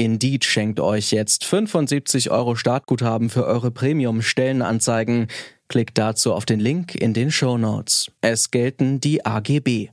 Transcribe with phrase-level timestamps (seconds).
[0.00, 5.26] Indeed schenkt euch jetzt 75 Euro Startguthaben für eure Premium-Stellenanzeigen.
[5.68, 8.10] Klickt dazu auf den Link in den Show Notes.
[8.22, 9.90] Es gelten die AGB.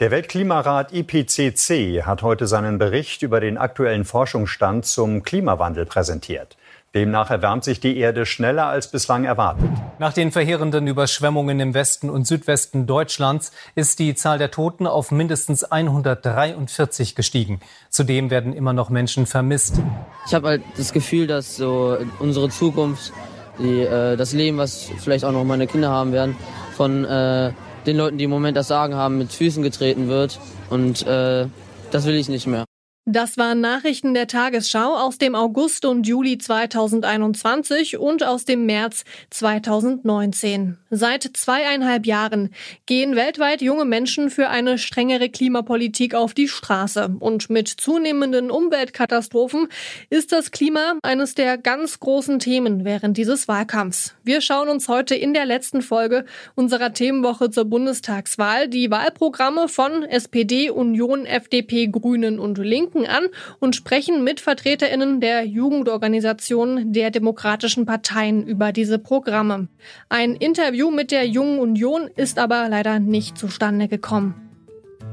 [0.00, 6.56] Der Weltklimarat IPCC hat heute seinen Bericht über den aktuellen Forschungsstand zum Klimawandel präsentiert.
[6.92, 9.70] Demnach erwärmt sich die Erde schneller als bislang erwartet.
[10.00, 15.12] Nach den verheerenden Überschwemmungen im Westen und Südwesten Deutschlands ist die Zahl der Toten auf
[15.12, 17.60] mindestens 143 gestiegen.
[17.90, 19.80] Zudem werden immer noch Menschen vermisst.
[20.26, 23.12] Ich habe halt das Gefühl, dass so unsere Zukunft,
[23.60, 26.34] die, äh, das Leben, was vielleicht auch noch meine Kinder haben werden,
[26.76, 27.52] von äh,
[27.86, 30.40] den Leuten, die im Moment das Sagen haben, mit Füßen getreten wird.
[30.70, 31.46] Und äh,
[31.92, 32.64] das will ich nicht mehr.
[33.12, 39.02] Das waren Nachrichten der Tagesschau aus dem August und Juli 2021 und aus dem März
[39.30, 40.76] 2019.
[40.90, 42.50] Seit zweieinhalb Jahren
[42.86, 47.16] gehen weltweit junge Menschen für eine strengere Klimapolitik auf die Straße.
[47.18, 49.66] Und mit zunehmenden Umweltkatastrophen
[50.08, 54.14] ist das Klima eines der ganz großen Themen während dieses Wahlkampfs.
[54.22, 60.04] Wir schauen uns heute in der letzten Folge unserer Themenwoche zur Bundestagswahl die Wahlprogramme von
[60.04, 67.10] SPD, Union, FDP, Grünen und Linken Linken an und sprechen mit VertreterInnen der Jugendorganisation der
[67.10, 69.68] demokratischen Parteien über diese Programme.
[70.08, 74.34] Ein Interview mit der Jungen Union ist aber leider nicht zustande gekommen.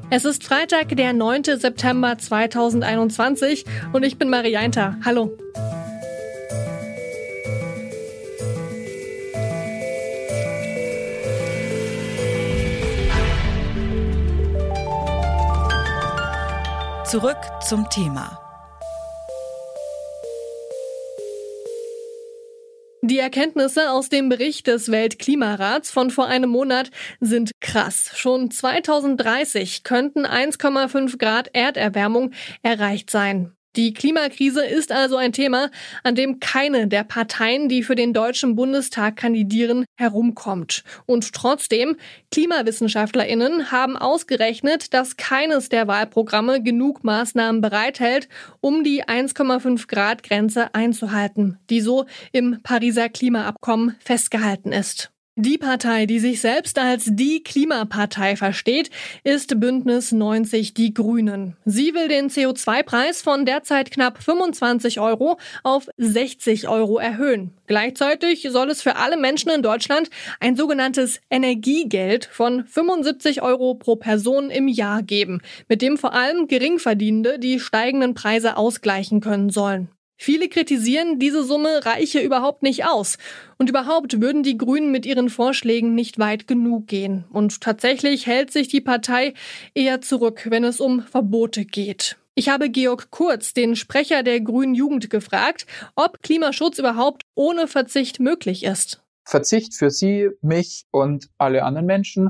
[0.10, 1.44] Es ist Freitag, der 9.
[1.44, 4.98] September 2021 und ich bin Marianta.
[5.04, 5.38] Hallo.
[17.10, 18.38] Zurück zum Thema.
[23.02, 26.92] Die Erkenntnisse aus dem Bericht des Weltklimarats von vor einem Monat
[27.22, 28.12] sind krass.
[28.16, 32.32] Schon 2030 könnten 1,5 Grad Erderwärmung
[32.62, 33.57] erreicht sein.
[33.78, 35.70] Die Klimakrise ist also ein Thema,
[36.02, 40.84] an dem keine der Parteien, die für den Deutschen Bundestag kandidieren, herumkommt.
[41.06, 41.96] Und trotzdem,
[42.32, 48.30] Klimawissenschaftler*innen haben ausgerechnet, dass keines der Wahlprogramme genug Maßnahmen bereithält,
[48.62, 55.12] um die 1,5 Grad Grenze einzuhalten, die so im Pariser Klimaabkommen festgehalten ist.
[55.40, 58.90] Die Partei, die sich selbst als die Klimapartei versteht,
[59.24, 61.56] ist Bündnis 90 Die Grünen.
[61.64, 67.52] Sie will den CO2-Preis von derzeit knapp 25 Euro auf 60 Euro erhöhen.
[67.68, 70.10] Gleichzeitig soll es für alle Menschen in Deutschland
[70.40, 76.48] ein sogenanntes Energiegeld von 75 Euro pro Person im Jahr geben, mit dem vor allem
[76.48, 79.90] Geringverdienende die steigenden Preise ausgleichen können sollen.
[80.18, 83.18] Viele kritisieren, diese Summe reiche überhaupt nicht aus.
[83.58, 87.26] Und überhaupt würden die Grünen mit ihren Vorschlägen nicht weit genug gehen.
[87.32, 89.36] Und tatsächlich hält sich die Partei
[89.76, 92.18] eher zurück, wenn es um Verbote geht.
[92.34, 98.20] Ich habe Georg Kurz, den Sprecher der Grünen Jugend, gefragt, ob Klimaschutz überhaupt ohne Verzicht
[98.20, 99.02] möglich ist.
[99.24, 102.30] Verzicht für Sie, mich und alle anderen Menschen?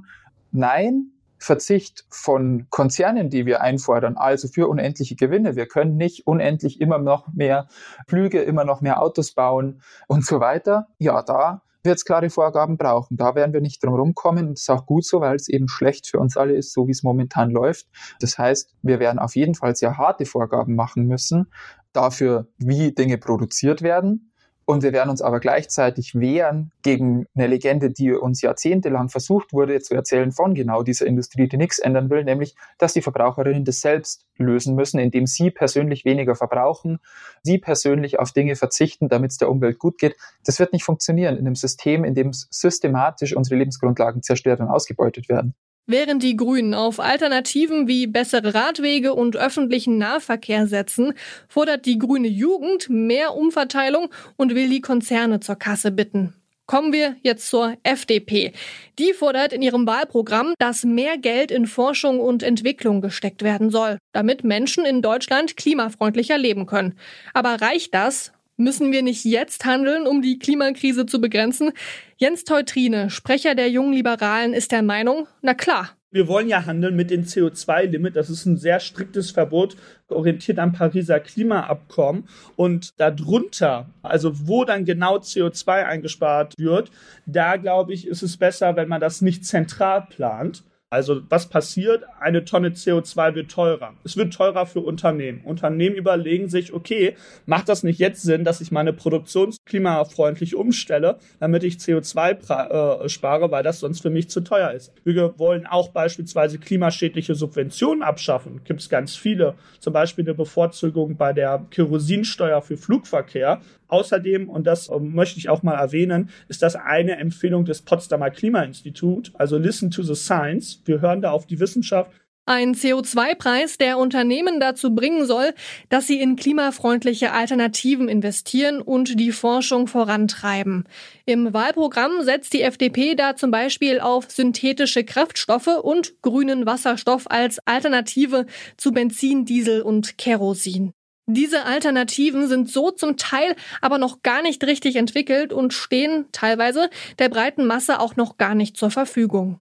[0.51, 5.55] Nein, Verzicht von Konzernen, die wir einfordern, also für unendliche Gewinne.
[5.55, 7.67] Wir können nicht unendlich immer noch mehr
[8.07, 10.87] Flüge, immer noch mehr Autos bauen und so weiter.
[10.97, 13.17] Ja, da wird es klare Vorgaben brauchen.
[13.17, 14.51] Da werden wir nicht drum rumkommen.
[14.51, 16.91] Das ist auch gut so, weil es eben schlecht für uns alle ist, so wie
[16.91, 17.87] es momentan läuft.
[18.19, 21.51] Das heißt, wir werden auf jeden Fall sehr harte Vorgaben machen müssen
[21.93, 24.31] dafür, wie Dinge produziert werden
[24.67, 29.79] und wir werden uns aber gleichzeitig wehren gegen eine Legende, die uns jahrzehntelang versucht wurde
[29.79, 33.79] zu erzählen von genau dieser Industrie, die nichts ändern will, nämlich, dass die Verbraucherinnen das
[33.79, 36.99] selbst lösen müssen, indem sie persönlich weniger verbrauchen,
[37.43, 40.17] sie persönlich auf Dinge verzichten, damit es der Umwelt gut geht.
[40.45, 45.29] Das wird nicht funktionieren in einem System, in dem systematisch unsere Lebensgrundlagen zerstört und ausgebeutet
[45.29, 45.55] werden.
[45.89, 51.13] Während die Grünen auf Alternativen wie bessere Radwege und öffentlichen Nahverkehr setzen,
[51.47, 56.33] fordert die grüne Jugend mehr Umverteilung und will die Konzerne zur Kasse bitten.
[56.65, 58.51] Kommen wir jetzt zur FDP.
[58.99, 63.97] Die fordert in ihrem Wahlprogramm, dass mehr Geld in Forschung und Entwicklung gesteckt werden soll,
[64.11, 66.99] damit Menschen in Deutschland klimafreundlicher leben können.
[67.33, 68.33] Aber reicht das?
[68.59, 71.73] Müssen wir nicht jetzt handeln, um die Klimakrise zu begrenzen?
[72.17, 76.95] Jens Teutrine, Sprecher der Jungen Liberalen, ist der Meinung, na klar, Wir wollen ja handeln
[76.95, 78.15] mit dem CO2-Limit.
[78.15, 79.75] Das ist ein sehr striktes Verbot,
[80.07, 82.27] orientiert am Pariser Klimaabkommen.
[82.55, 86.89] Und darunter, also wo dann genau CO2 eingespart wird,
[87.27, 90.63] da glaube ich, ist es besser, wenn man das nicht zentral plant.
[90.89, 92.05] Also was passiert?
[92.21, 93.95] Eine Tonne CO2 wird teurer.
[94.05, 95.41] Es wird teurer für Unternehmen.
[95.43, 101.17] Unternehmen überlegen sich, okay, macht das nicht jetzt Sinn, dass ich meine Produktion klimafreundlich umstelle,
[101.41, 104.93] damit ich CO2 äh, spare, weil das sonst für mich zu teuer ist.
[105.03, 108.61] Wir wollen auch beispielsweise klimaschädliche Subventionen abschaffen.
[108.63, 109.55] Gibt es ganz viele.
[109.81, 113.59] Zum Beispiel eine Bevorzugung bei der Kerosinsteuer für Flugverkehr.
[113.87, 118.29] Außerdem, und das ähm, möchte ich auch mal erwähnen, ist das eine Empfehlung des Potsdamer
[118.29, 120.81] Klimainstitut, also Listen to the Science.
[120.85, 122.11] Wir hören da auf die Wissenschaft.
[122.49, 125.53] Ein CO2-Preis, der Unternehmen dazu bringen soll,
[125.89, 130.85] dass sie in klimafreundliche Alternativen investieren und die Forschung vorantreiben.
[131.25, 137.59] Im Wahlprogramm setzt die FDP da zum Beispiel auf synthetische Kraftstoffe und grünen Wasserstoff als
[137.67, 138.45] Alternative
[138.77, 140.93] zu Benzin, Diesel und Kerosin.
[141.29, 146.89] Diese Alternativen sind so zum Teil aber noch gar nicht richtig entwickelt und stehen teilweise
[147.19, 149.59] der breiten Masse auch noch gar nicht zur Verfügung.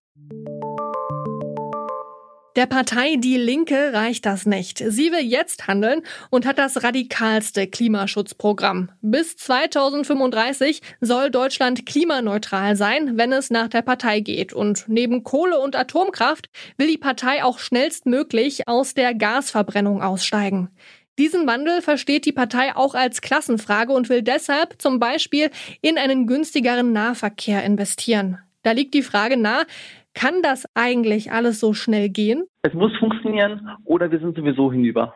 [2.54, 4.78] Der Partei Die Linke reicht das nicht.
[4.78, 8.92] Sie will jetzt handeln und hat das radikalste Klimaschutzprogramm.
[9.02, 14.52] Bis 2035 soll Deutschland klimaneutral sein, wenn es nach der Partei geht.
[14.52, 16.48] Und neben Kohle und Atomkraft
[16.78, 20.70] will die Partei auch schnellstmöglich aus der Gasverbrennung aussteigen.
[21.18, 26.26] Diesen Wandel versteht die Partei auch als Klassenfrage und will deshalb zum Beispiel in einen
[26.26, 28.38] günstigeren Nahverkehr investieren.
[28.62, 29.64] Da liegt die Frage nahe,
[30.12, 32.44] kann das eigentlich alles so schnell gehen?
[32.62, 35.14] Es muss funktionieren oder wir sind sowieso hinüber.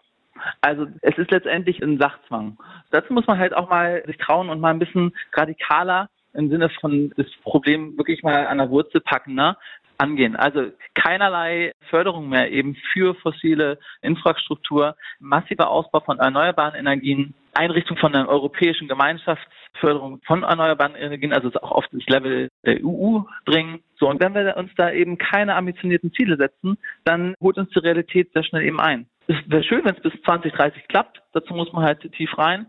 [0.63, 2.57] Also es ist letztendlich ein Sachzwang.
[2.91, 6.71] Dazu muss man halt auch mal sich trauen und mal ein bisschen radikaler im Sinne
[6.81, 9.35] von das Problem wirklich mal an der Wurzel packen.
[9.35, 9.57] Ne?
[10.01, 10.37] Angehen.
[10.37, 18.15] Also keinerlei Förderung mehr eben für fossile Infrastruktur, massiver Ausbau von erneuerbaren Energien, Einrichtung von
[18.15, 23.81] einer europäischen Gemeinschaftsförderung von erneuerbaren Energien, also auch auf das Level der EU bringen.
[23.97, 27.81] So, und wenn wir uns da eben keine ambitionierten Ziele setzen, dann holt uns die
[27.81, 29.07] Realität sehr schnell eben ein.
[29.27, 31.23] Es wäre schön, wenn es bis 2030 klappt.
[31.33, 32.67] Dazu muss man halt tief rein.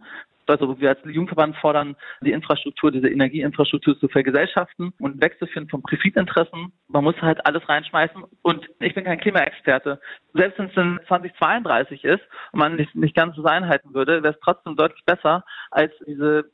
[0.52, 6.72] Also wir als Jugendverband fordern, die Infrastruktur, diese Energieinfrastruktur zu vergesellschaften und wegzuführen von Profitinteressen.
[6.88, 8.24] Man muss halt alles reinschmeißen.
[8.42, 10.00] Und ich bin kein Klimaexperte.
[10.34, 12.22] Selbst wenn es dann 2032 ist
[12.52, 16.46] und man nicht, nicht ganz so einhalten würde, wäre es trotzdem deutlich besser als diese,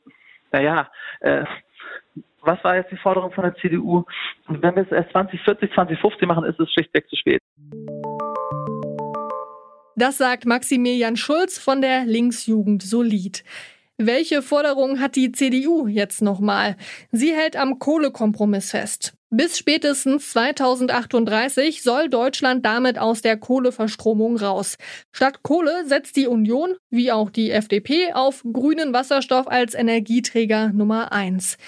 [0.52, 0.90] naja,
[1.20, 1.44] äh,
[2.42, 4.04] was war jetzt die Forderung von der CDU?
[4.46, 7.40] Wenn wir es erst 2040, 2050 machen, ist es schlichtweg zu spät.
[9.96, 13.42] Das sagt Maximilian Schulz von der Linksjugend Solid.
[14.00, 16.76] Welche Forderung hat die CDU jetzt nochmal?
[17.10, 19.14] Sie hält am Kohlekompromiss fest.
[19.28, 24.76] Bis spätestens 2038 soll Deutschland damit aus der Kohleverstromung raus.
[25.10, 31.10] Statt Kohle setzt die Union, wie auch die FDP, auf grünen Wasserstoff als Energieträger Nummer
[31.10, 31.58] eins.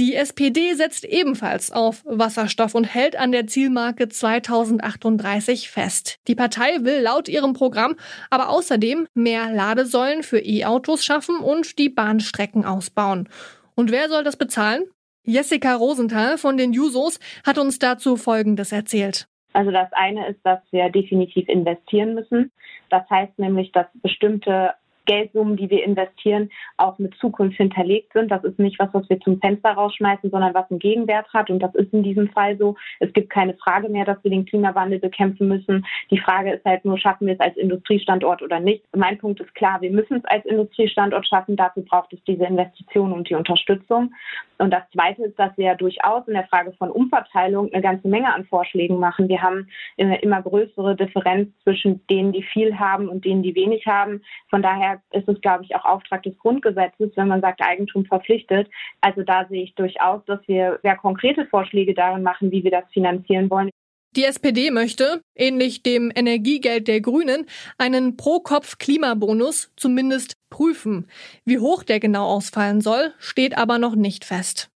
[0.00, 6.18] Die SPD setzt ebenfalls auf Wasserstoff und hält an der Zielmarke 2038 fest.
[6.26, 7.94] Die Partei will laut ihrem Programm
[8.28, 13.28] aber außerdem mehr Ladesäulen für E-Autos schaffen und die Bahnstrecken ausbauen.
[13.76, 14.82] Und wer soll das bezahlen?
[15.22, 19.28] Jessica Rosenthal von den Jusos hat uns dazu Folgendes erzählt.
[19.52, 22.50] Also das eine ist, dass wir definitiv investieren müssen.
[22.90, 24.74] Das heißt nämlich, dass bestimmte
[25.06, 28.30] Geldsummen, die wir investieren, auch mit Zukunft hinterlegt sind.
[28.30, 31.50] Das ist nicht was, was wir zum Fenster rausschmeißen, sondern was einen Gegenwert hat.
[31.50, 32.76] Und das ist in diesem Fall so.
[33.00, 35.86] Es gibt keine Frage mehr, dass wir den Klimawandel bekämpfen müssen.
[36.10, 38.84] Die Frage ist halt nur, schaffen wir es als Industriestandort oder nicht.
[38.94, 41.56] Mein Punkt ist klar, wir müssen es als Industriestandort schaffen.
[41.56, 44.12] Dafür braucht es diese Investitionen und die Unterstützung.
[44.58, 48.08] Und das Zweite ist, dass wir ja durchaus in der Frage von Umverteilung eine ganze
[48.08, 49.28] Menge an Vorschlägen machen.
[49.28, 53.86] Wir haben eine immer größere Differenz zwischen denen, die viel haben und denen, die wenig
[53.86, 54.22] haben.
[54.50, 58.68] Von daher ist es, glaube ich, auch Auftrag des Grundgesetzes, wenn man sagt, Eigentum verpflichtet.
[59.00, 62.84] Also da sehe ich durchaus, dass wir sehr konkrete Vorschläge darin machen, wie wir das
[62.92, 63.70] finanzieren wollen.
[64.16, 67.46] Die SPD möchte, ähnlich dem Energiegeld der Grünen,
[67.78, 71.08] einen Pro-Kopf-Klimabonus zumindest prüfen.
[71.44, 74.70] Wie hoch der genau ausfallen soll, steht aber noch nicht fest.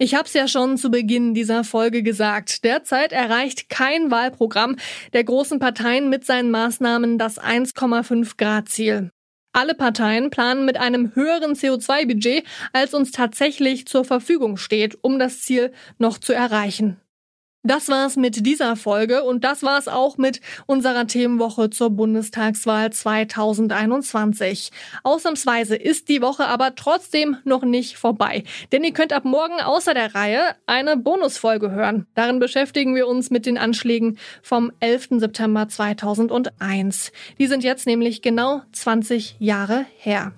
[0.00, 2.62] Ich habe es ja schon zu Beginn dieser Folge gesagt.
[2.62, 4.76] Derzeit erreicht kein Wahlprogramm
[5.12, 9.10] der großen Parteien mit seinen Maßnahmen das 1,5 Grad Ziel.
[9.52, 15.40] Alle Parteien planen mit einem höheren CO2-Budget, als uns tatsächlich zur Verfügung steht, um das
[15.40, 17.00] Ziel noch zu erreichen.
[17.64, 24.70] Das war's mit dieser Folge und das war's auch mit unserer Themenwoche zur Bundestagswahl 2021.
[25.02, 29.92] Ausnahmsweise ist die Woche aber trotzdem noch nicht vorbei, denn ihr könnt ab morgen außer
[29.92, 32.06] der Reihe eine Bonusfolge hören.
[32.14, 35.08] Darin beschäftigen wir uns mit den Anschlägen vom 11.
[35.18, 37.10] September 2001.
[37.40, 40.32] Die sind jetzt nämlich genau 20 Jahre her.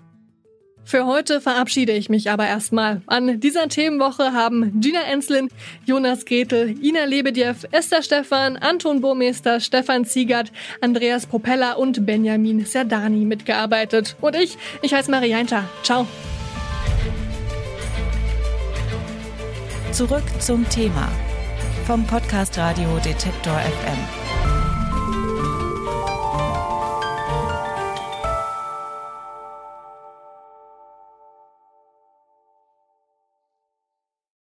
[0.85, 3.03] Für heute verabschiede ich mich aber erstmal.
[3.07, 5.49] An dieser Themenwoche haben Gina Enslin,
[5.85, 13.25] Jonas Gretel, Ina Lebedjew, Esther Stefan, Anton Burmeister, Stefan Ziegert, Andreas Propeller und Benjamin Serdani
[13.25, 14.17] mitgearbeitet.
[14.21, 15.69] Und ich, ich heiße Marianta.
[15.83, 16.07] Ciao.
[19.93, 21.09] Zurück zum Thema
[21.87, 24.30] vom Podcast Radio Detektor FM.